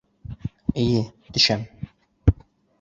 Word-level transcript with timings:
Эйе, 0.85 1.03
төшәм! 1.37 1.69